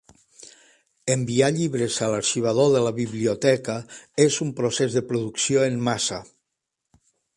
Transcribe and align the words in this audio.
Enviar 1.15 1.49
llibres 1.57 1.97
a 2.07 2.07
l'arxivador 2.13 2.71
de 2.77 2.81
la 2.85 2.93
biblioteca 3.01 3.75
és 4.25 4.39
un 4.47 4.55
procés 4.61 4.97
de 4.99 5.05
producció 5.13 5.67
en 5.67 5.79
massa. 5.91 6.19